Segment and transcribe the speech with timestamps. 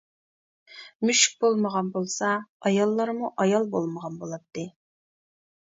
[1.09, 2.31] مۈشۈك بولمىغان بولسا،
[2.71, 4.69] ئاياللارمۇ ئايال بولمىغان بولاتتى.